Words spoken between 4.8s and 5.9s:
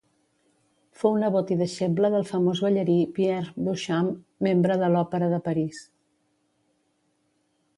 de l'Òpera de París.